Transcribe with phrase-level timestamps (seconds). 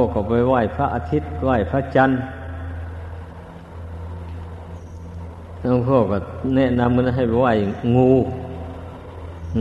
[0.00, 2.20] พวกก็ไปไหว้พระอาทิตย์ไหว้พระจันทร์
[5.60, 6.18] แล้วพวกก็
[6.56, 7.52] แนะนำมันให้ไปไหว้
[7.94, 8.10] งู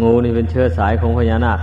[0.02, 1.60] งูนี่เป็นเชื้อสายของพญานาค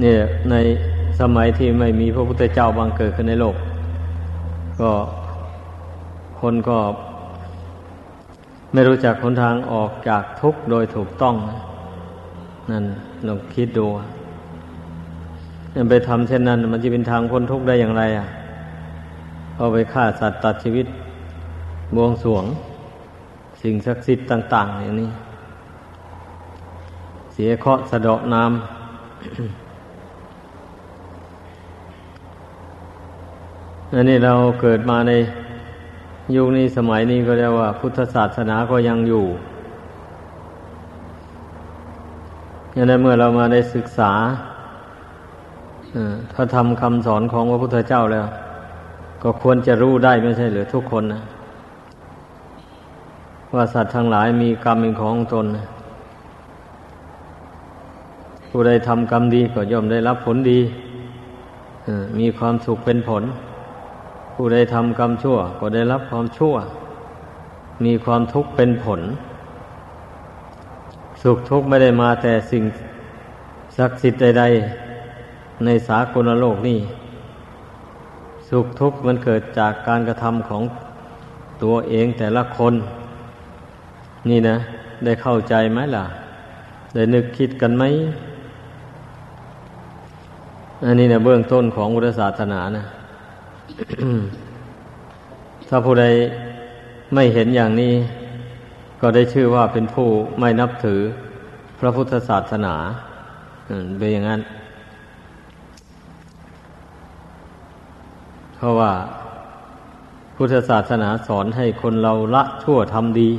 [0.00, 0.18] เนี่ย
[0.50, 0.54] ใน
[1.20, 3.56] สมัยที่ไม่มีพระพุทธเจ้าบังเกิดขึ้นในโลก
[4.80, 4.90] ก็
[6.40, 6.78] คนก็
[8.72, 11.56] ไม่รู้จักหนทางออกจากทุกข์โดยถูกต้องนั่
[12.70, 12.84] นั่น
[13.26, 13.86] ลองคิดดู
[15.74, 18.26] ยังไปทำเช่นนั้น มันจะเป็นทางพ้นทุกข์ได้อย่างไร อะ
[19.56, 20.86] เอาไปฆ่าสัตว์ตัดชีวิต
[21.94, 22.44] บวงสวง
[23.62, 25.10] สิ่งศักดิ์สิทธิ์ต่าง ๆ อย่างนี้
[27.32, 28.52] เสียเคาะสะเดาะน้ำ
[33.94, 35.12] อันนี้เราเกิดมาใน
[36.34, 39.24] ยุคนี้สมัยนี้ก็เรียกว่า พุทธศาสนาก็ยังอยู่
[42.76, 44.12] ยัางนั้นเมื่อเรามาได้ศึกษา
[46.32, 48.26] พระธรรมคำสอนของพระพุทธเจ้าแล้ว
[49.22, 51.22] ก็ควรจะรู้ได้ไม่ใช่หรือทุกคนนะ
[53.54, 55.46] ว่าสัตว์ทั้งหลายมีกรรมเป็นของตน
[58.50, 60.60] ผู้ใดทำกรรมดีก็ย่อมได้รับผลดี
[62.18, 63.22] มีความสุขเป็นผล
[64.34, 66.54] ผู้ใดทำกรรมชั่ว ก็ได้รับความชั่ว
[67.84, 69.00] มีความทุกข์เป็นผล
[71.26, 72.64] สุขทุกข์ไม่ได้มาแต่สิ่ง
[73.76, 74.44] ศักดิ์สิทธิ์ใด
[75.04, 76.78] ๆ ในสากลโลกนี่
[78.48, 80.62] สุขทุกข์มันเกิดจากการกระทำของ
[81.62, 82.74] ตัวเองแต่ละคน
[84.28, 84.56] นี่นะ
[85.04, 86.04] ได้เข้าใจไหมล่ะ
[86.94, 87.84] ได้นึกคิดกันไหม
[90.84, 92.84] อันนี้เนี่ยเบื้องต้นของพุทธศาสนานะ
[95.68, 96.04] ถ้าผู้ใด
[97.14, 97.92] ไม่เห็นอย่างนี้
[99.00, 101.00] ก็ได้ชื่อว่าเป็นผู้ไม่นับถือ
[101.80, 102.74] พระพุทธศาสนา
[103.98, 104.40] เป็นอย่างนั้น
[108.56, 108.92] เพราะว่า
[110.36, 113.30] พุทธศาสนาสอนให้คนเราละชั่วทำดี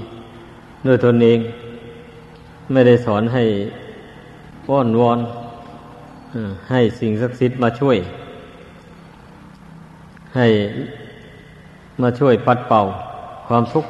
[0.85, 1.39] ด้วยตนเอง
[2.71, 3.43] ไม่ได้สอนให้
[4.67, 5.19] ป้อนวอน
[6.71, 7.97] ให้สิ่งศักดิ์สิทธิ์มาช่วย
[10.35, 10.47] ให้
[12.01, 12.81] มาช่วยปัดเป่า
[13.47, 13.89] ความทุกข์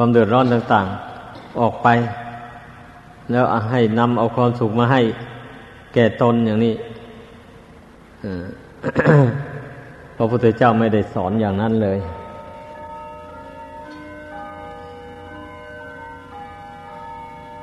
[0.00, 0.86] ความเดือดร้อนต่าง
[1.22, 1.88] ๆ ออกไป
[3.30, 5.00] แล้วให้นำเอาความสุขมาให้
[5.94, 6.74] แก่ตนอย่างนี้
[10.16, 11.98] พระพุทธเจ้าไม่ได้สอนอย่างนั้นเลย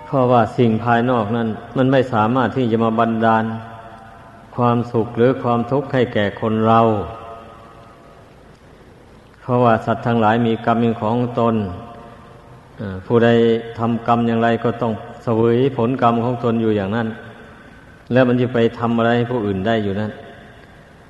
[0.06, 1.48] เพราะว่าสิ่งภายนอกนั้น
[1.78, 3.44] มันไม่สามารถที่จะมาบันดาล
[4.56, 6.80] ความสุขหรือความทุกข์ให้แก่คนเรา
[9.42, 11.58] เพราะว่าสัตว์ทั้งหลายมีกรรมเป็นของตน
[13.06, 13.30] ผู้ใด
[13.78, 14.94] ทำกรรมอย่างไรก็ต้อง
[15.24, 17.08] เสวยผลกรรมของตนอยู่อย่างนั้น
[18.12, 20.12] แล้วมันจะไปทำอะไรให้ผู้อื่นได้อยู่นั้น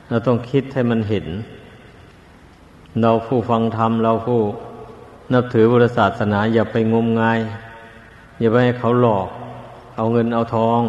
[0.09, 1.25] เราต้องคิดให้มันเห็น
[3.01, 4.39] เราผู้ฟังธรรมเราผู้
[5.33, 7.39] นับถือบุรศาสนา อย่าไปงมงาย
[8.39, 9.27] อย่าไปให้เขาหลอก
[9.95, 10.81] เอาเงินเอาทอง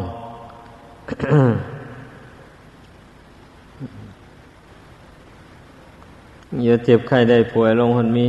[6.62, 8.26] อย่าเจ็บไข้ได้ป่วยลงคนมี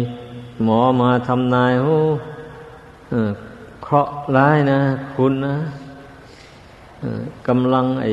[0.64, 1.98] หมอมาทำนายโอ้
[3.84, 4.80] เคราะห์ร้ายนะ
[5.16, 5.56] คุณนะ
[7.48, 8.12] กำลังไอ้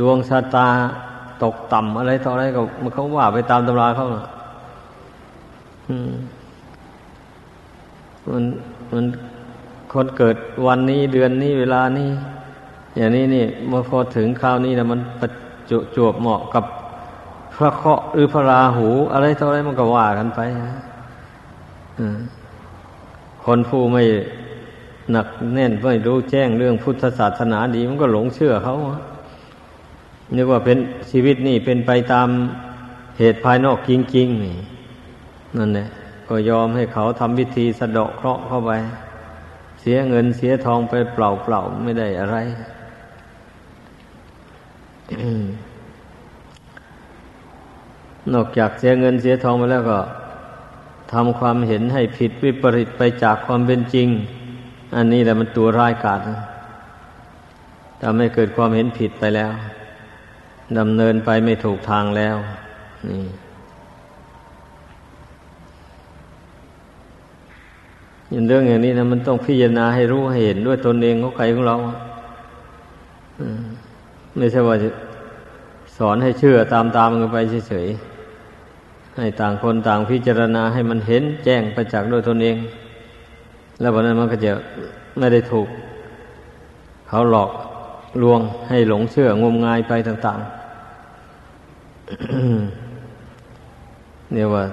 [0.00, 0.68] ดวงชะตา
[1.42, 4.06] ตกต่ำอะไรต่ออะไรก็มันเขาว่าไปตามตำราเขา
[8.30, 8.44] มัน
[8.92, 9.04] มัน
[9.92, 12.10] คนเกิดวันนี้เดือนนี้เวลานี้
[12.96, 15.28] อย่างนี้นี่เมื่อพอถึงคราวนี้นะมันประ
[15.70, 16.64] จจวบเหมาะกับ
[17.56, 20.40] พระเคราะห์หรือพระราหู อะไรต่ออะไรมันก็ว่ากันไป
[23.50, 24.02] คนผู้ไม่
[25.12, 28.74] หนักแน่นไม่รู้แจ้งเรื่องพุทธศาสนาดี มันก็หลงเชื่อเขา
[30.36, 30.78] นึกว่าเป็น
[31.10, 32.28] ชีวิตนี่เป็นไปตาม
[33.18, 34.56] เหตุภายนอกจริงๆนี่
[35.56, 35.88] นั่นแหละ
[36.28, 38.70] ก็ยอมให้เขาทำพิธีสะเดาะเคราะห์เข้าไป
[39.80, 41.18] เสียเงินเสียทองไปเป
[41.52, 42.36] ล่าๆไม่ได้อะไร
[48.32, 49.98] นอกจากเสียเงินเสียทองไปแล้วก็
[51.12, 54.08] ทำความเห็นให้ผิดวิปริตไปจากความเป็นจริง
[54.96, 56.20] อันนี้แหละมันตัวร้ายกาจ
[58.02, 59.50] ทำให้เกิดความเห็นผิดไปแล้ว
[60.78, 62.36] ดำเนินไปไม่ถูกทางแล้ว
[63.08, 63.22] นี่
[68.30, 71.76] อย่างเรื่องอย่างนี้นะมันต้องพิจารณาให้รู้ให้เห็นด้วยตนเองของใครของเรา
[74.36, 74.76] ไม่ใช่ว่า
[75.96, 77.36] สอนให้เชื่อตามตามกันไป
[77.68, 78.17] เฉยๆ
[79.18, 82.56] ให้ต่างคนต่างพิจารณาให้มันเห็นแจ้งประจักษ์ด้วยตนเอง
[83.80, 84.52] แล้ววันนั้นมันก็จะ
[85.18, 85.68] ไม่ได้ถูก
[87.08, 87.50] เขาหลอก
[88.22, 90.48] ลวงให้หลงเชื่องมงายไปต่างๆ
[94.32, 94.64] เนี่ยว่า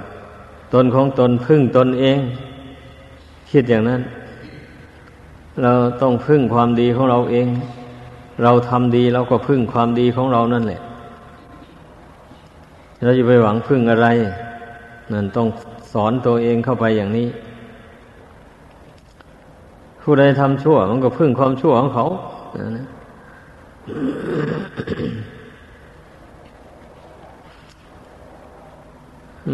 [0.74, 2.20] ตนของตนพึ่งตนเอง
[3.52, 4.02] คิดอย่างนั้น
[5.64, 5.72] เรา
[6.02, 7.48] ต้องพึ่งความดีของเราเอง
[8.44, 10.82] เราทำดีเราก็พึ่งความดีของเรานั่นแหละ
[13.06, 14.08] เราจะไปหวังพึ่งอะไร
[15.12, 15.48] นั่นต้อง
[15.94, 17.28] สอนตัวเองเข้าไปอย่างนี้
[20.02, 22.06] ผู้ใดทำชั่ว มันก็พึ่งความชั่วของเขา
[22.78, 22.86] นะ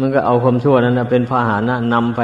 [0.00, 2.20] มันก็เอาความชั่วนั้นนะเป็นพาหานะนำไป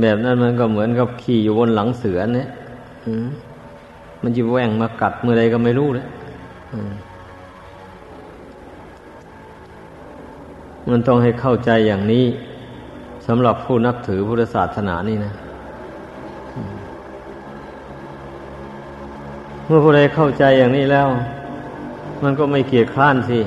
[0.00, 2.48] แบบนั้นมันก็เหมือนกับขี่อยู่บนหลังเสือเนี่ย
[4.22, 6.06] มันจะแหว่งมากัดเมื่อใดก็ไม่รู้เลย
[10.90, 12.24] มันต้องให้เข้าใจอย่างนี้
[13.26, 15.32] สำหรับผู้นับถือพุทธศาสนานี่นะ
[19.66, 21.08] เมื่อผู้ใดเข้าใจอย่างนี้แล้ว
[22.22, 23.38] มันก็ไม่เกียดคร้านสิ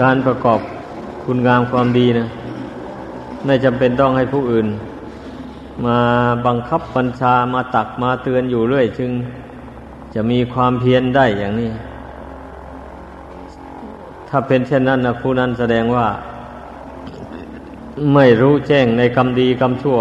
[0.00, 0.60] การประกอบ
[1.24, 2.26] คุณงามความดีนะ
[3.46, 4.66] ไม่จำเป็นต้องให้ผู้อื่น
[5.86, 5.98] มา
[6.46, 9.10] บังคับบัญชามาตักมาเตือนอยู่เรื่อย จึง
[10.14, 11.70] จะมีความเพียรได้อย่างนี้
[14.28, 16.06] ถ้าเป็นเช่นนั้นนะผู้นั้นแสดงว่า
[18.14, 19.98] ไม่รู้แจ้งในกรรมดีกรรมชั่ว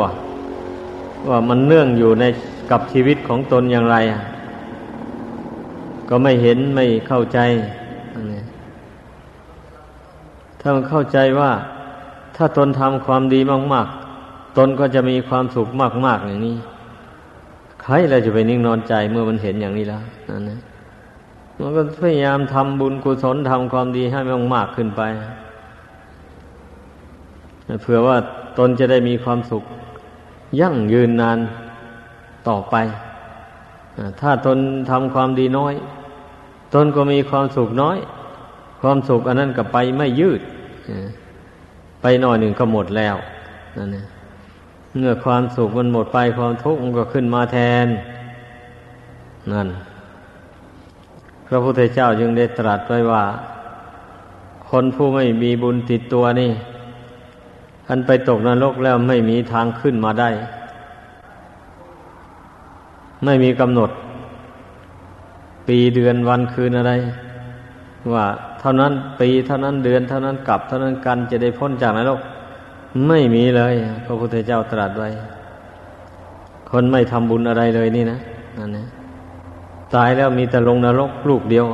[1.29, 2.24] ว่ามันเนื่องอยู่ใน
[2.71, 3.97] กับชีวิตของตนอย่างไร
[6.09, 7.39] ก็ไม่เห็นไม่เข้าใจ
[10.59, 11.51] ถ้ามันเข้าใจว่า
[12.35, 13.39] ถ้าตนทำความดี
[13.74, 14.00] มาก ๆ
[14.57, 15.68] ตนก็จะมีความสุข
[16.06, 16.57] มาก ๆ อย่างนี้
[17.81, 20.59] ใครเราจะไปนิ่งนอนใจเมื่อมันเห็นอย่างนี้แล้วนั่นนะ
[21.59, 25.01] มันก็พยายามทำบุญกุศลทำความดีให้มันมากขึ้นไป
[27.81, 28.18] เผื่อว่า
[28.57, 29.63] ตนจะได้มีความสุข
[30.59, 31.39] ยั่งยืนนาน
[32.48, 32.75] ต่อไป
[34.21, 34.57] ถ้าตน
[34.92, 35.74] ทำความดีน้อย
[36.74, 37.98] ตนก็มีความสุขน้อย
[38.81, 40.42] ความสุขอันนั้นก็ไปไม่ยืด
[42.01, 43.15] ไปหน่อยหนึ่งก็หมดแล้ว
[43.77, 44.06] นั่นเอง
[44.97, 47.88] เมื่อความสุขมันหมดไปความทุกข์มันก็ขึ้นมาแทน
[49.51, 49.67] นั่น
[51.47, 53.23] พระพุทธเจ้าจึงได้ตรัสไว้ว่า
[54.69, 56.51] คนผู้ไม่มีบุญติดตัวนี่
[57.88, 60.29] ท่านไปตกนรกแล้วไม่มีทางขึ้นมาได้
[63.25, 63.89] ไม่มีกำหนด
[65.67, 66.93] ปีเดือนวันคืนอะไร
[68.13, 68.25] ว่า
[68.59, 72.19] เท่านั้นปีเท่านั้นเดือน เท่านั้นกลับ เท่านั้นกันจะได้พ้นจากนรก
[73.07, 73.73] ไม่มีเลย
[74.05, 75.09] พระพุทธเจ้าตรัสไว้
[76.69, 78.19] คนไม่ทำบุญอะไรเลยนี่นะ
[78.57, 78.85] นั่นนะ
[79.95, 81.65] ตายแล้วมีแต่ลงนรกลูกเดียว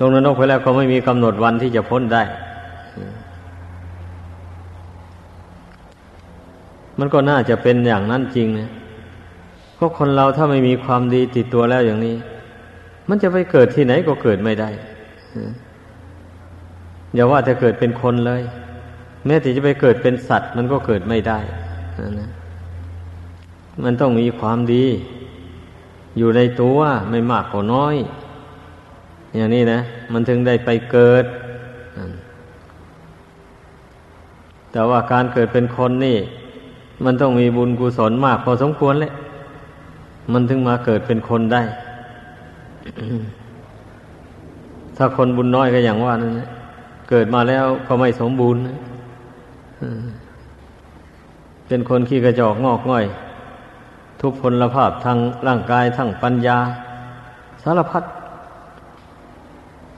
[0.00, 2.22] ลงนรกไปแล้วก็ไม่มีกำหนดวันที่จะพ้นได้
[6.98, 8.70] มันก็น่าจะเป็นอย่างนั้นจริงนะ
[9.74, 12.16] เพราะคนเราถ้าไม่มีความดีติดตัวแล้วอย่างนี้
[13.08, 14.68] มันจะไปเกิดที่ไหนก็เกิดไม่ได้
[17.14, 18.42] อย่าว่าจะเกิดเป็นคนเลย
[19.26, 21.38] แม้แต่จะไปเกิดเป็นสัตว์ มันก็เกิดไม่ได้
[22.20, 22.30] นะ
[23.84, 24.84] มันต้องมีความดี
[26.18, 26.78] อยู่ในตัว
[27.10, 27.96] ไม่มากก็น้อย
[29.36, 29.80] อย่างนี้นะ
[30.12, 31.24] มันถึงได้ไปเกิด
[34.72, 36.18] แต่ว่าการเกิดเป็นคนนี่
[37.04, 39.12] มันต้องมีบุญกุศลมากพอสมควรเลย
[40.32, 41.62] มันถึงมาเกิดเป็นคนได้
[44.96, 46.32] ถ้าคนบุญน้อยก็อย่างว่านั่น
[47.08, 48.62] เกิดมาแล้วก็ไม่สมบูรณ์
[51.68, 53.06] เป็นคนขี้กระจอกงอกง่อย
[54.20, 56.58] ทุกพลภาพทางร่างกายทั้งปัญญา
[57.62, 58.04] สารพัด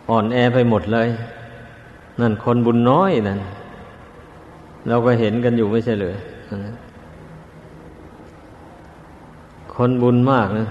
[0.09, 1.09] อ่อนแอไปหมดเลย
[2.21, 3.40] นั่นคนบุญน้อยนั่น
[4.88, 6.17] เราก็เห็นกันอยู่ไม่ใช่เลย
[9.75, 10.64] คนบุญมากนะ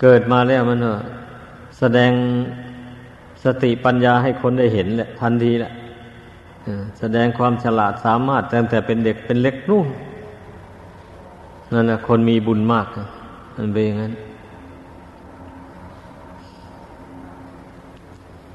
[0.00, 0.78] เกิดมาแล้วมัน
[1.78, 2.12] แสดง
[3.44, 5.72] สติปัญญาให้คนได้เห็นแหละทันทีแหละ
[6.98, 9.86] แสดงความฉลาดสามารถตั้งแต่เป็นเด็กเป็นเล็กนู่น
[11.72, 12.86] นั่นนะคนมีบุญมาก
[13.56, 14.12] มันเป็นอย่างนั้น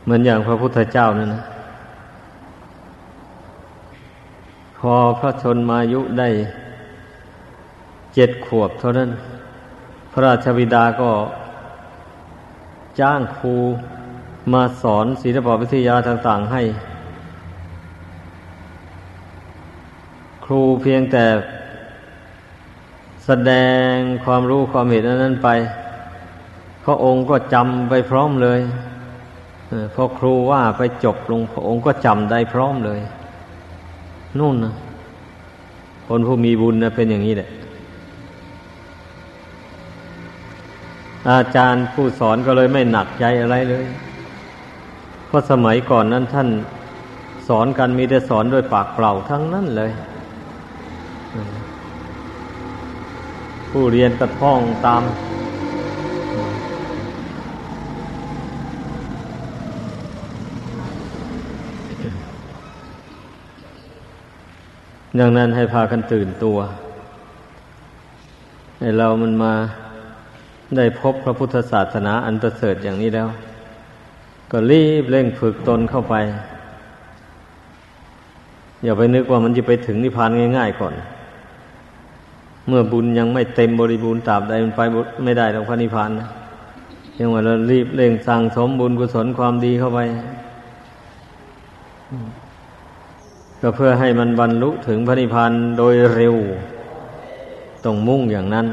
[0.04, 1.44] เหมือนอย่างพระพุทธเจ้านั่นนะ
[4.78, 6.30] พอพระชนมายุได้
[8.14, 9.10] เจ็ดขวบเท่านั้น
[10.12, 11.10] พระราชบิดาก็
[13.00, 13.56] จ้างครู
[14.54, 16.62] มาสอนศิลปวิทยาต่าง ๆ ให้
[20.46, 21.26] ครูเพียงแต่
[23.26, 23.52] แสด
[23.90, 23.94] ง
[24.26, 25.50] ความรู้ความเห็นนั้นไป
[26.86, 28.60] พระองค์ก็จำไปพร้อมเลย
[29.96, 33.00] พอครูว่าไปจบลงพระองค์ก็จำได้พร้อมเลย
[34.40, 34.74] นู่นนะ
[36.08, 37.50] คนผู้มีบุญนะเป็นอย่างนี้แหละ
[41.30, 43.86] อาจารย์ผู้สอนก็เลยไม่หนักใจอะไรเลย
[45.36, 46.50] ราะสมัยก่อนนั้นท่าน
[47.48, 49.92] สอนกันมีแต่สอนด้วยปากเปล่าทั้งนั้นเลย
[53.72, 55.04] ผู้เรียนกระท่องตาม
[65.20, 66.58] ดังนั้นให้พากันตื่นตัว
[68.80, 69.54] ให้เรามันมา
[70.76, 73.30] ได้พบพระพุทธศาสนาอันประเสริฐอย่างนี้แล้ว
[74.52, 76.16] ก็รีบเร่งฝึกตนเข้าไป
[78.84, 80.94] อย่าไปนึกว่ามันจะไปถึงนิพพานง่าย ๆ ก่อน
[82.68, 84.82] เมื่อบุญยังไม่เต็มบริบูรณ์ตราบใดมันไป
[85.24, 86.28] ไม่ได้ตรงพระนิพพานนะ
[87.18, 90.00] ยังว่าเรารีบเร่งสั่งสมบุญกุศลความดีเข้าไป
[93.62, 96.36] ก็เพื่อให้มันบรรลุถึงพระนิพพานโดยเร็ว
[97.84, 98.68] ต้องมุ่งอย่างนั้น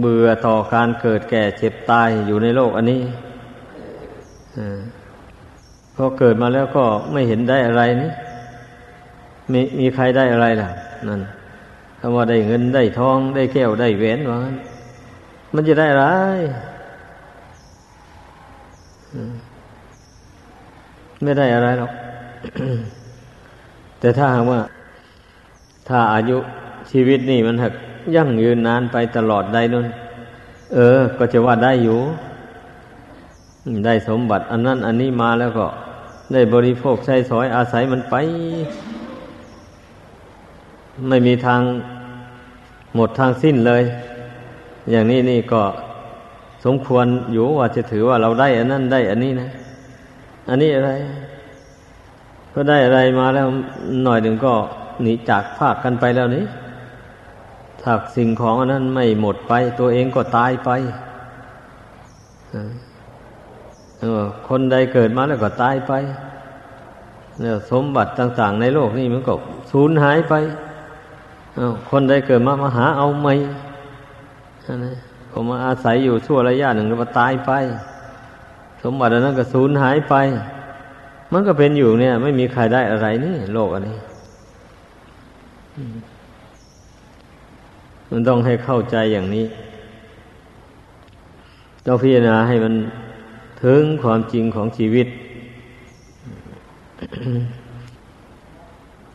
[0.00, 3.00] เบื่อต่อการเกิดแก่เจ็บตายอยู่ในโลกอันนี้
[5.96, 8.10] พอเกิดมาแล้วก็ไม่เห็นได้อะไรนี่
[9.52, 10.68] มีมีใครได้อะไรล่ะ
[11.08, 11.20] นั่น
[12.00, 14.38] คำว่าได้เงินได้ทอง ได้แก้วได้แหวนว่า
[15.54, 16.06] มันจะได้อะไร
[21.22, 21.92] ไม่ได้อะไรหรอก
[24.00, 24.60] แต่ถ้าหากว่า
[25.88, 26.38] ถ้าอายุ
[26.90, 27.72] ชีวิตนี่มันหัก
[28.14, 29.86] ยั่งยืนนานไปตลอดได้นู่น
[30.74, 31.98] เออ ก็จะว่าได้อยู่
[33.84, 35.66] ได้สมบัติ อันนั้นอันนี้มาแล้วก็
[36.32, 38.14] ได้บริโภคใช้สอยอาศัยมันไป
[41.08, 41.60] ไม่มีทาง
[42.94, 43.82] หมดทางสิ้นเลย
[44.90, 45.62] อย่างนี้นี่ก็
[46.64, 49.48] สมควรอยู่ว่าจะถือว่าเราได้ อันนั้นได้ อันนี้นะ
[50.48, 50.90] อันนี้อะไร
[52.54, 53.46] ก็ได้อะไรมาแล้ว
[54.04, 54.54] หน่อยหนึ่งก็
[55.02, 56.44] หนีจากภาคกันไปแล้วนี้
[57.88, 60.70] ถ้าสิ่งของอันนั้นไม่หมดไป ตัวเองก็ตายไป
[64.48, 65.92] คนใดเกิดมาแล้วก็ตายไป
[67.40, 69.34] เนี่ยสมบัติต่าง ๆ ในโลกนี้มันก็
[69.72, 70.34] สูญหายไป
[71.90, 73.34] คนใดเกิดมามาหาเอาไม่
[74.84, 74.96] นะ
[75.32, 77.52] ก็มาอาศัยอยู่ชั่วระยะหนึ่งแล้วก็ตายไป
[78.82, 80.14] สมบัตินั้นก็สูญหายไป
[81.32, 83.98] มันก็เป็นอยู่เนี่ย ไม่มีใครได้อะไรนี่ โลกอันนี้
[88.10, 89.46] มันต้องให้เข้าใจอย่างนี้
[91.86, 92.74] ต้องพิจารณาให้มัน
[93.64, 95.08] ถึงความจริงของชีวิต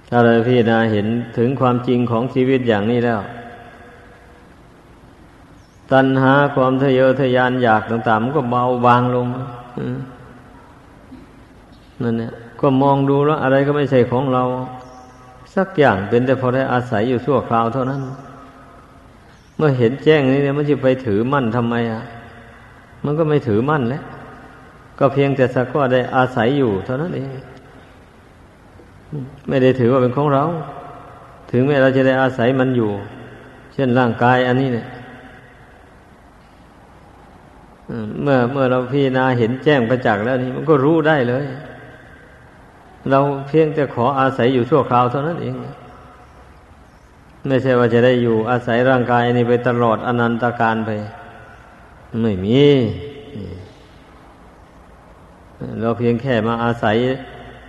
[0.10, 1.08] ถ้าเราพิจารณาเห็น
[1.38, 3.22] ถึงความจริงของชีวิตอย่างนี้แล้ว
[5.92, 9.28] ตัณหาความทะเยอทะยานอยากต่างๆมันก็เบาบางลง
[12.04, 12.32] นั่นเนี่ย
[12.62, 14.44] ก็มองดูแล้วอะไรก็ไม่ใช่ของเรา
[15.56, 18.02] สักอย่างเป็นแต่พอได้อาศัยอยู่ชั่วคราวเท่านั้น
[19.64, 22.04] มื่อเห็นแจ้งนี้เนี่ยมันจะไปถือมั่นทำไมอะ
[23.06, 24.04] มันก็ไม่ถือมั่นแล้ว
[25.00, 27.28] ก็เพียงแต่สักว่าได้อาศัยอยู่เท่านั้นเอง
[29.48, 30.44] ไม่ได้ถือว่าเป็นของเรา
[31.52, 32.92] ถึงแม้เราจะได้อาศัยมันอยู่
[33.74, 34.88] เช่นร่างกายอันนี้เนี่ย
[38.22, 41.46] เมื่อเมื่อเราพิจารณาเห็นแจ้งประจักษ์แล้วนี่มันก็รู้ได้เลย
[43.12, 45.56] เราเพียงแต่ขออาศัยอยู่ชั่วคราวเท่านั้นเอง
[47.48, 50.92] ไม่ใช่ว่าจะได้อยู่อาศัยร่างกายนี้ไปตลอดอนันตการไป
[52.22, 52.62] ไม่มี
[55.80, 56.98] เราเพียงแค่มาอาศัย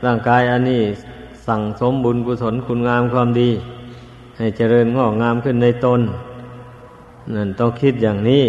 [0.04, 0.82] ร่างกายอันนี้
[1.46, 3.50] สั่งสมบุญกุศลคุณงามความดี
[4.38, 6.00] ให้เจริญงอกงามขึ้นในตน
[7.34, 8.44] นั่นต้องคิดอย่างนี้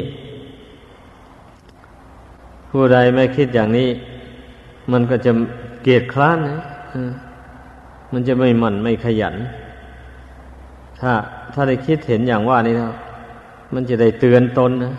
[2.69, 3.89] ผู้ใดไม่คิดอย่างนี้
[4.91, 5.31] มันก็จะ
[5.83, 6.57] เกียดคร้านนะ
[8.11, 9.35] มันจะไม่หมั่นไม่ขยัน
[11.03, 11.13] ถ้า
[11.53, 12.89] ถ้าได้คิดเห็นอย่างว่านี้นะ
[13.73, 14.93] มันจะได้เตือนตนนะ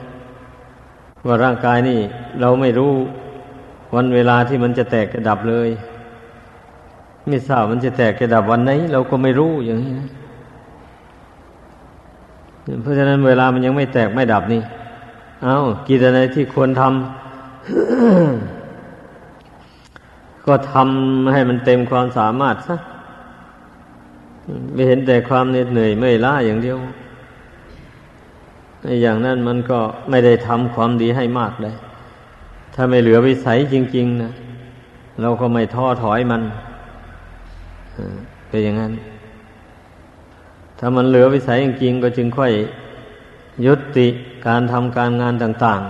[1.26, 1.98] ว่าร่างกายนี่
[2.40, 2.92] เราไม่รู้
[3.94, 5.68] วันเวลาที่มันจะแตกกระดับเลย
[7.28, 10.08] ไม่ทราบมันจะแตกกระดับวันไหน เราก็ไม่รู้อย่างนี้นะ
[12.82, 14.60] เพราะฉะนั้นเวลามันยังไม่แตกไม่ดับนี่
[15.44, 15.54] เอา
[15.88, 16.92] กิจอะไรที่ควรทำ
[20.46, 22.76] ก็ทำให้มันเต็มความสามารถซะ
[24.74, 26.78] ไม่เห็นแต่ความเหน็ดเหนื่อยเมื่อยล้าอย่างเดียว
[29.02, 29.78] อย่างนั้นมันก็
[30.10, 31.74] ไม่ได้ทำความดีให้มากเลย
[32.74, 34.32] ถ้าไม่เหลือวิสัยจริง ๆนะ
[35.22, 36.42] เราก็ไม่ท้อถอยมัน
[38.48, 38.92] เป็นอย่างนั้น
[40.78, 42.52] ถ้ามันเหลือวิสัยจริงๆก็จึงค่อย
[43.66, 44.06] ยุติ
[44.46, 45.80] การทำการงานต่าง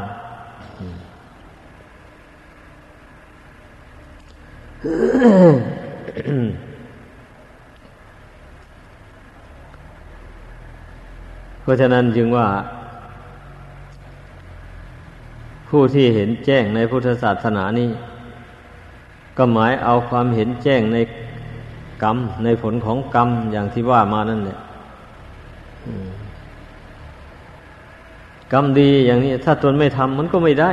[6.63, 6.63] ๆ
[11.64, 12.48] เพราะฉะนั้นจึงว่า
[15.68, 17.90] ผู้ที่เห็นแจ้งในพุทธศาสนานี้
[19.38, 20.98] ก็หมายเอาความเห็นแจ้งใน
[22.02, 24.58] กรรม ในผลของกรรมอย่างที่ว่ามานั่นแหละ
[28.52, 30.72] กรรมดีอย่างนี้ ถ้าตนไม่ทำมันก็ไม่ได้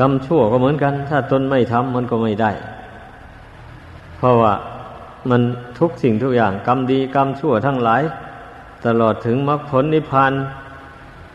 [0.00, 2.50] กรรมชั่วก็เหมือนกัน ถ้าตนไม่ทำมันก็ไม่ได้
[4.16, 4.52] เพราะว่า
[5.30, 5.42] มัน
[5.78, 8.02] ทุกสิ่งทุกอย่าง กรรมดีกรรมชั่วทั้งหลาย
[8.86, 10.32] ตลอดถึงมรรคผลนิพพาน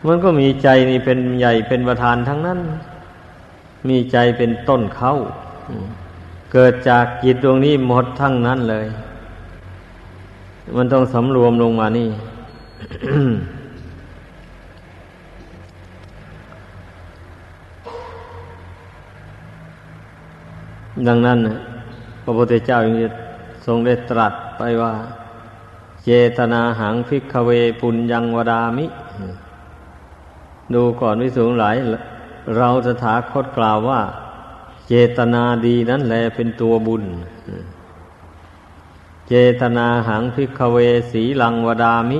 [0.06, 2.58] มันก็มีใจนี่เป็นใหญ่เป็นประธานทั้งนั้น
[3.88, 5.14] มีใจเป็นต้นเข้า
[6.52, 8.86] เกิดจากจิตดวงนี้หมดทั้งนั้นเลย
[10.76, 12.08] มันต้องสำรวมลงมานี่
[21.08, 21.38] ดังนั้น
[22.22, 22.94] พระพุทธเจ้ายัง
[23.66, 24.92] ทรงได้ตรัสไปว่า
[26.04, 28.86] เจตนาหังพิกเวปุญญังวดามิ
[30.74, 31.76] ดูก่อนวิสูงหลาย
[32.56, 34.00] เราจะถาคตกล่าวว่า
[34.88, 37.04] เจตนาดีนั้นแหละเป็นตัวบุญ
[39.28, 40.78] เจตนาหังพิกเว
[41.12, 42.18] สีลังวดามิ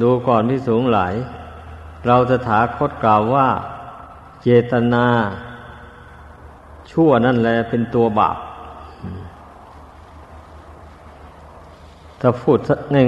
[0.00, 1.14] ดูก่อนที่สูงหลาย
[2.06, 3.48] เราจะถาคตกล่าวว่า
[4.42, 5.06] เจตนา
[6.90, 8.36] ชั่วนั่นแหละเป็นตัวบาป
[12.20, 12.58] ถ้าพูด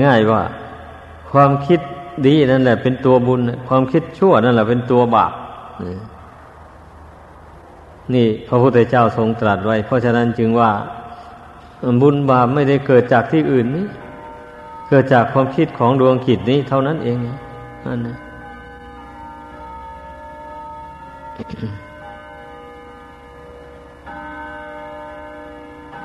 [0.06, 0.42] ง่าย ๆว่า
[1.30, 1.80] ความคิด
[2.26, 5.32] ดีนั่นแหละ เป็นตัวบุญ ความคิดชั่วนั่นแหละเป็นตัวบาป
[8.14, 10.70] นี่พระพุทธเจ้าทรงตรัสไว้ เพราะฉะนั้นจึงว่า
[12.02, 13.86] บุญบาปไม่ได้เกิดจากที่อื่นนี้
[14.88, 17.16] เกิดจากความคิดของดวงขิดนี้เท่านั้นเอง
[17.86, 18.16] นั่นนะ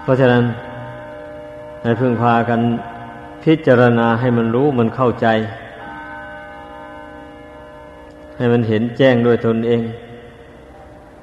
[0.01, 0.43] เพราะฉะนั้น
[1.81, 2.59] ให้พึงพากัน
[3.43, 5.27] พิจารณาให้มันรู้มันเข้าใจ
[8.37, 9.81] ให้มันเห็นแจ้งด้วยตนเอง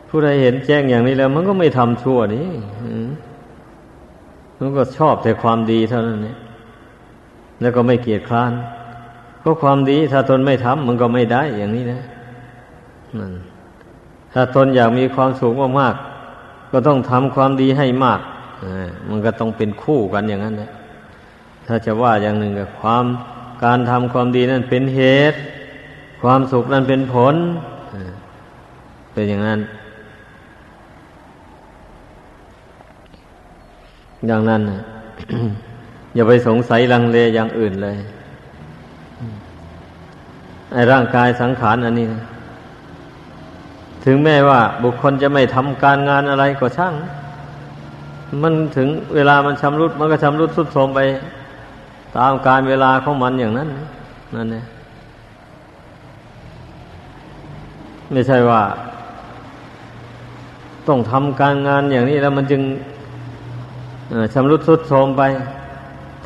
[0.09, 2.49] ผู้ใดเห็นแจ้งอย่างนี้แล้ว มันก็ไม่ทำชั่วนี่
[4.59, 6.37] มันก็ชอบแต่ความดีเท่านั้นเนี่ย
[7.61, 8.53] แล้วก็ไม่เกียดคร้าน
[9.43, 12.01] ก็ความดีถ้าตนไม่ทำมันก็ไม่ได้อย่างนี้นะ
[13.19, 13.33] นั่น
[14.33, 18.21] ถ้าตนอยากมีความสุขมากๆก็ต้องทำความดีให้มาก
[19.09, 20.71] มันก็ต้องเป็นคู่กันอย่างนั้นแหละ
[21.73, 23.05] ถ้าจะว่าอย่างหนึ่งกับความ
[23.65, 25.01] การทำความดีนั่นเป็นเห
[25.33, 25.39] ตุ
[26.23, 27.35] ความสุขนั่นเป็นผล
[29.13, 29.61] เป็นอย่างนั้น
[34.27, 34.63] อย่างนั้น
[36.15, 37.97] อย่าไปสงสัยลังเลอย่างอื่นเลย
[40.73, 42.07] ไอ้ร่างกายสังขารอันนี้
[44.05, 46.95] ถึงแม้ว่าบุคคลจะไม่ทำการงานอะไรก็ช่าง
[48.43, 51.01] มันถึงเวลามันชำรุด มันก็ชำรุดสุดโทรมไป
[52.17, 53.69] ตามการเวลาของมันอย่างนั้น
[54.37, 54.65] นั่นเอง
[58.13, 58.63] ไม่ใช่ว่า
[60.89, 62.63] ต้องทำการงานอย่างนี้แล้วมันจึง
[64.35, 65.23] ชำรุดสุดโทรมไป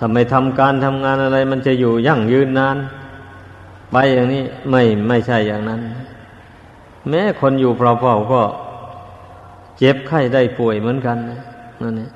[0.01, 2.77] ทำไมทำการทำงานอะไร มันจะอยู่ยั่งยืนนาน
[3.93, 5.81] ไปอย่างนี้ไม่ไม่ใช่อย่างนั้น
[7.09, 8.43] แม้คนอยู่เปล่าๆก็
[9.79, 11.41] เจ็บไข้ได้ป่วยเหมือนกันนะ
[11.83, 12.11] นั่นเอง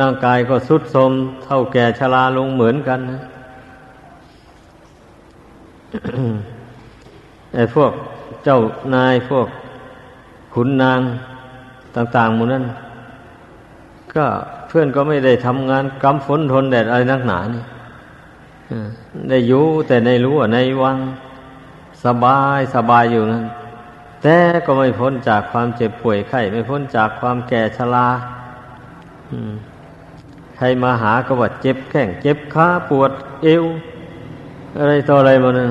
[0.00, 1.12] ร่างกายก็สุดโทม
[1.44, 3.20] เท่าแก่ชราลงเหมือนกันนะ
[7.54, 7.92] ไอ้พวก
[8.44, 8.58] เจ้า
[8.94, 9.46] นายพวก
[10.54, 11.00] ขุนนาง
[11.96, 12.64] ต่างๆหมดนั้น
[14.14, 14.26] ก็
[14.68, 17.62] เพื่อนก็ไม่ได้ทำงานกำฝนทนแดดอะไรนักหนานี่
[19.28, 20.98] ได้อยู่แต่ในรู้วในวัง
[22.04, 23.44] สบายสบายอยู่นั้น
[24.22, 28.06] แต่ก็ไม่พ้นจากความเจ็บป่วยไข้ไม่พ้นจากความแก่ชรา
[30.56, 33.10] ใครมาหาก็ว่าเจ็บแข้งเจ็บขาปวด
[33.42, 33.64] เอว
[34.78, 35.70] อะไรต่ออะไรมาเนี่ย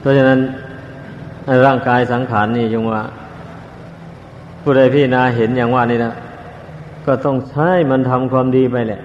[0.00, 0.40] เพราะฉะนั้น
[1.66, 3.02] ร่างกายสังขารนี่ยังว่า
[4.62, 6.12] ผู้ใดพี่นาเห็นอย่างว่านี่นะ
[7.06, 9.00] ก็ต้องใช้มันทำความดีไปแหละ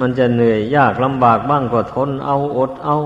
[0.00, 2.96] มันจะเหนื่อยยากลำบากบ้างก็ทนเอาอดเอา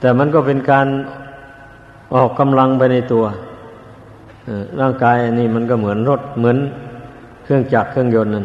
[0.00, 0.86] แต่มันก็เป็นการ
[2.14, 3.24] ออกกำลังไปในตัว
[4.80, 6.56] ร่างกายอันนี้มันก็เหมือนรถเหมือน
[7.42, 8.44] เครื่องจักรเครื่องยนต์นั่น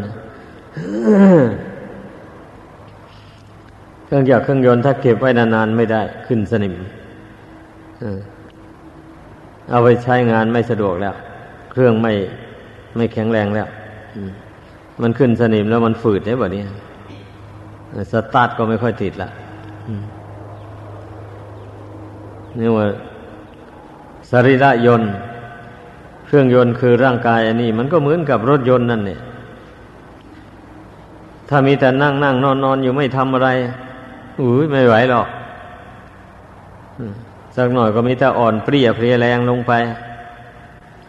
[4.06, 6.76] เครื่องจักรเครื่องยนต์ถ้าเก็บไว้นานๆไม่ได้ขึ้นสนิม
[9.70, 11.16] เอาไปใช้งานไม่สะดวกแล้ว
[11.72, 12.14] เครื่องไม่
[12.96, 13.68] ไม่แข็งแรงแล้ว
[15.02, 16.64] มันขึ้นสนิมแล้วมันฝืดได้แบบนี้
[18.12, 19.30] สตาร์ทก็ไม่ค่อยติดละ
[22.60, 22.86] นี่ว่า
[24.32, 25.12] สรีระยนต์
[26.26, 29.20] เครื่องยนต์คือร่างกายอันนี้ มันก็เหมือนกับรถยนต์นั่นเนี่ย
[31.50, 33.50] ถ้ามีแต่นั่งนั่งนอนนอนอยู่ไม่ทำอะไร
[34.40, 35.28] อุ้ยไม่ไหวหรอก
[37.56, 39.74] สักหน่อยก็มีแต่อ่อนเปรี้ยเพลียแรงลงไป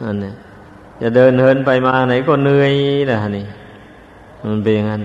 [0.04, 0.32] อันนี้
[1.02, 2.72] จะเดินเหินไปมาไหนก็เหนื่อย
[3.06, 3.46] แหละนี่
[4.42, 5.02] มันเป็นอย่างนั้น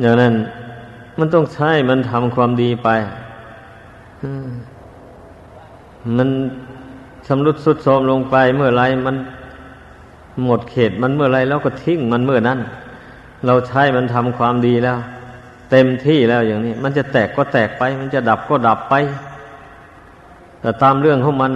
[0.00, 0.34] อย่างนั้น
[1.18, 2.88] มันต้องใช้มันทำความดีไป
[6.16, 6.28] มัน
[7.26, 9.16] ชำรุดสุดโทรมลงไปเมื่อไรมัน
[10.44, 12.58] หมดเขตมันเมื่อไรแล้วก็ทิ้งมันเมื่อนั้น
[13.46, 14.98] เราใช้มันทำความดีแล้ว
[15.70, 18.94] เต็มที่แล้วอย่างนี้ มันจะแตกก็แตกไป มันจะดับก็ดับไป
[20.60, 21.50] แต่ตามเรื่องของมัน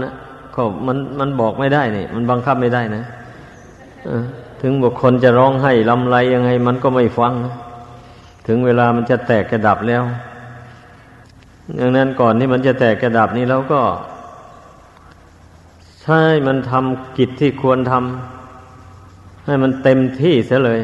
[0.55, 3.05] ก็มันมันบอกไม่ได้นี่ มันบังคับไม่ได้นะ
[4.61, 7.55] ถึงบุคคลจะร้องให้ลำไรยังไง มันก็ไม่ฟังนะ
[8.47, 10.05] ถึงเวลามันจะแตกกระดับแล้ว
[11.79, 13.83] ดังนั้นก่อนที่มันจะแตกกระดับนี้เราก็
[16.03, 20.79] ใช่มันทำกิจที่ควรทำให้มันเต็มที่เสียเลย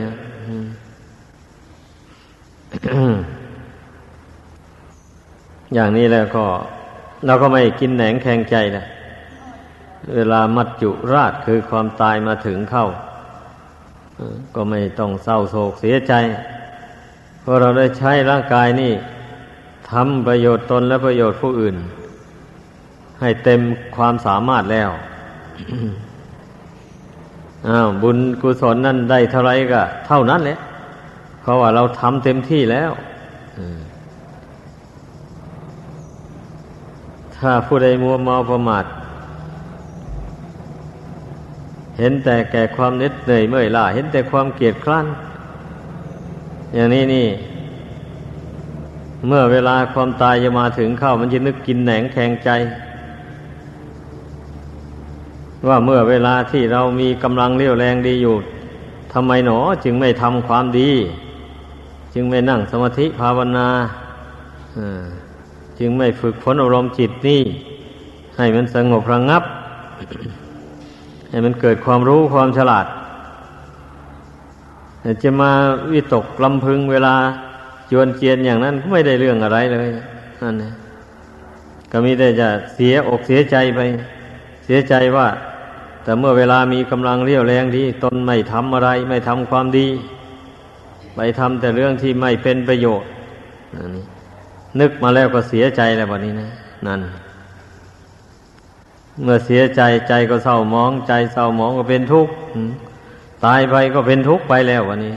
[5.74, 6.44] อย่างนี้แล้วก็
[7.26, 8.84] เราก็ไม่กินแหนงแข็งใจนะ
[10.14, 12.86] เวลามัจจุราชคือความตายมาถึงเข้า
[14.54, 16.12] ก็ไม่ต้องเศร้าโศกเสียใจ
[17.48, 18.92] ราะเราได้ใช้ร่างกายนี่
[19.90, 21.76] ทำประโยชน์ตนและประโยชน์ผู้อื่น
[23.20, 23.60] ให้เต็ม
[23.96, 24.90] ความสามารถแล้ว
[27.68, 30.58] อ้าวบุญกุศลนั่นได้เท่าไรก็ เท่านั้นแหละ
[31.40, 32.90] เพราะว่าเราทำเต็มที่แล้ว
[37.36, 38.84] ถ้าผู้ใดมัวเมาประมาท
[41.98, 45.06] เห็นแต่แก่ความเน็ดเหนื่อยเมื่อยล้าเห็นแต่ความเกียดคร้าน
[46.74, 47.28] อย่างนี้นี่
[49.26, 52.50] เมื่อเวลาความตายจะมาถึงเข้ามันจะนึกกินแหนงแข็งใจ
[55.68, 58.36] ว่าเมื่อเวลาที่เรามีกำลังเรี่ยวแรงดีอยู่
[59.12, 60.90] ทำไมหนอจึงไม่ทำความดี
[62.14, 63.68] จึงไม่นั่งสมาธิภาวนา
[65.78, 67.42] จึงไม่ฝึกฝนอารมณ์จิตนี่
[68.36, 69.42] ให้มันสงบระงับ
[71.30, 72.86] ให้มันเกิดความรู้ความฉลาด
[75.22, 75.50] จะมา
[75.92, 77.14] วิตกลำพึงเวลา
[77.90, 79.88] จวนเจียนอย่างนั้นก็ไม่ได้เรื่องอะไรเลย
[80.42, 80.72] นั่นนะ
[81.92, 83.80] ก็มีแต่จะเสียอกเสียใจไป
[84.64, 85.28] เสียใจว่า
[86.02, 89.86] แต่เมื่อเวลามีกำลังเรี่ยวแรงดีตนไม่ทำอะไร ไม่ทำความดี
[91.14, 93.08] ไปทำแต่เรื่องที่ไม่เป็นประโยชน์
[93.74, 93.98] น
[94.80, 96.48] นึกมาแล้วก็เสียใจแล้ววันนี้นะ
[96.86, 97.00] นั่น
[99.22, 102.32] เมื่อเสียใจใจก็เศร้ามอง ใจเศร้ามองก็เป็นทุกข์
[103.44, 105.14] ตายไปก็เป็นทุกข์ไปแล้ววันนี้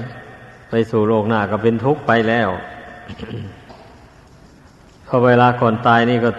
[0.70, 2.50] ไปสู่โลกหน้าก็เป็นทุกข์ไปแล้ว
[5.08, 6.30] พอเวลาก่อนตายนี่ก็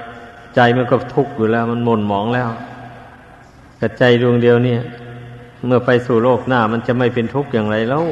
[0.55, 2.49] ใจมันก็ทุกข์อยู่แล้ว มันหม่นหมองแล้ว
[3.77, 4.81] แต่ใจดวงเดียวเนี่ย
[5.67, 8.05] เมื่อไปสู่โลกหน้ามันจะไม่เป็นทุกข์อย่างไรแล้ว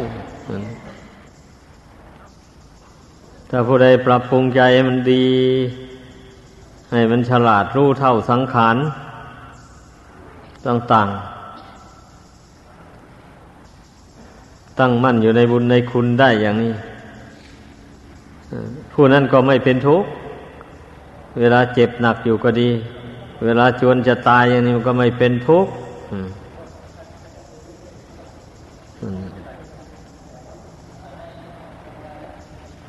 [3.50, 5.26] ถ้าผู้ใดปรับปรุงใจมันดี
[6.92, 8.76] ให้มันฉลาดรู้เท่าสังขาร
[10.66, 11.39] ต่าง ๆ
[14.78, 16.72] ตั้งมั่นอยู่ในบุญในคุณได้อย่างนี้
[18.92, 20.09] ผู้นั้นก็ไม่เป็นทุกข์
[21.38, 22.70] เวลาเจ็บหนักอยู่ก็ดี
[23.44, 25.72] เวลาจวนจะตายอย่างนี้มันก็ไม่เป็นทุกข์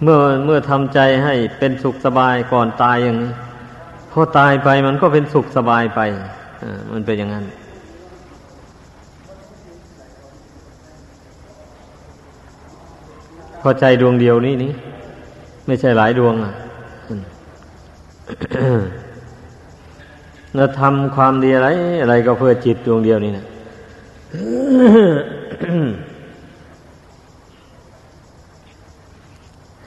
[0.04, 3.32] เมื่อเมื่อทำใจให้เป็นสุขสบายก่อนตายอย่างนี้
[4.12, 6.00] พอตายไปมันก็เป็นสุขสบายไป
[6.92, 7.46] มันเป็นอย่างนั้น
[13.62, 14.72] พอใจดวงเดียวนี้นี่
[15.66, 16.54] ไม่ใช่หลายดวงอะ
[20.56, 21.68] เราทำความดีอะไร
[22.02, 23.46] อะไรก็เพื่อจิตดวงเดียวนี่นะ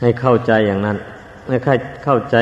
[0.00, 0.96] ให้เข้าใจอย่างนั้น
[1.48, 1.56] ให้
[2.04, 2.36] เข้าใจ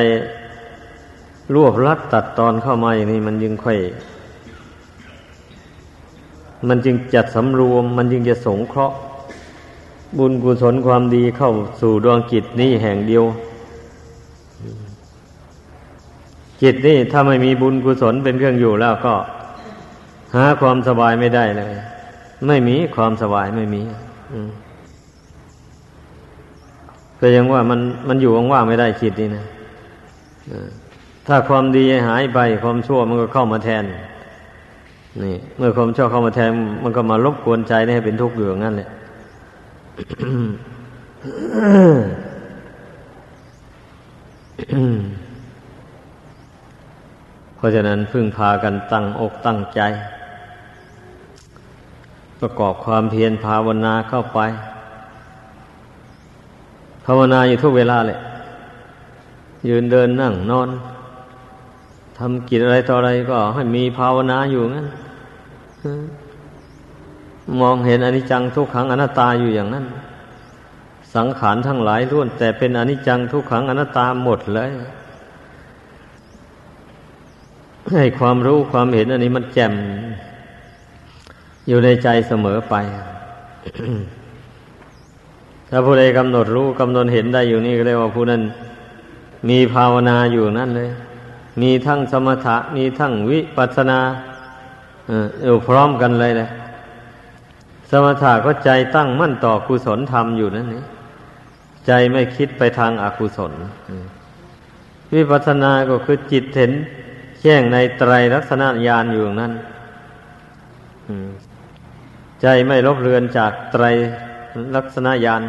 [1.54, 3.78] รวบรัดตัดตอนเข้ามาอย่างนี้ มันยึงค่อย
[6.68, 8.96] มันจึงจัดสำรวม มันจึงจะสงเคราะห์
[10.18, 13.24] บุญกุศลความดีเข้าสู่ดวงจิตนี้แห่งเดียว
[16.62, 19.14] จิตนี่ถ้าไม่มีบุญกุศลเป็นเครื่องอยู่แล้วก็
[20.34, 21.72] หาความสบายไม่ได้เลย
[22.46, 23.82] ไม่มีความสบายไม่มี
[27.20, 29.46] ก็ยังว่ามันมันอยู่ว่างๆไม่ได้จิตนี่นะ
[31.26, 33.84] ถ้าความดีหายไปความชั่วมันก็เข้ามาแทน
[35.24, 36.50] นี่ เมื่อความชั่วเข้ามาแทน
[36.84, 38.90] มันก็มารบกวนใจให้เป็นทุกข์อยู่อย่างนั้นแหละ
[47.56, 49.80] เพราะฉะนั้นพึ่งพากันตั้งอกตั้งใจ
[52.40, 54.40] ประกอบความเพียรภาวนาเข้าไป
[57.06, 58.18] ภาวนาอยู่ทุกเวลาเลย
[59.68, 60.68] ยืนเดินนั่งนอน
[62.18, 64.86] ทำกิจอะไรต่ออะไรก็ให้มีภาวนาอยู่งั้น
[67.60, 69.86] มองเห็นอนิจจังทุกขังอนัตตาอยู่อย่างนั้น
[71.14, 74.70] สังขารทั้งหลายล้วน แต่เป็นอนิจจังทุกขังอนัตตาหมดเลย
[77.92, 79.74] ให้ความรู้ความเห็นอันนี้มันแจ่ม
[81.68, 82.74] อยู่ในใจเสมอไป
[85.68, 88.42] ถ้าผู้ใดกำหนดรู้กำหนดเห็นได้อยู่นี่ก็เรียกว่าผู้นั้น
[89.48, 90.90] มีภาวนาอยู่นั่นเลย
[91.62, 93.98] มีทั้งสมถะ มีทั้งวิปัสสนา
[95.44, 96.48] อยู่พร้อมกันเลยแหละ
[97.94, 100.82] สมถะก็ใจตั้งมั่นต่อกุศลธรรมอยู่นั่นนี่
[101.86, 103.52] ใจไม่คิดไปทางอากุศล
[105.14, 106.72] วิปัสสนาก็คือจิตเห็น
[107.42, 109.52] แจ้งในไตรลักษณะญาณอยู่นั้น
[112.42, 113.84] ใจไม่ลบเลือนจากไตร
[114.76, 115.42] ลักษณะญาณ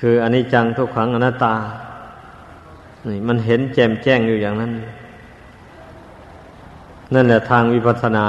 [0.00, 1.54] คืออนิจจังทุกขังอนัตตา
[3.08, 4.72] นี่มันเห็นแจ่มแจ้งอยู่อย่างนั้น
[7.14, 8.26] นั่นแหละทางวิปัสสนา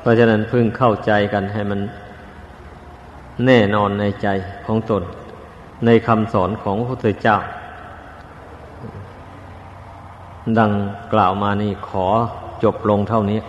[0.00, 1.80] เพราะฉะนั้นพึ่งเข้าใจกันให้มัน
[3.46, 4.28] แน่นอนในใจ
[4.66, 5.02] ของตน
[5.86, 7.36] ในคำสอนของพระพุทธเจ้า
[10.58, 10.72] ดัง
[11.12, 12.06] กล่าวมานี่ขอ
[12.62, 13.40] จบลงเท่านี้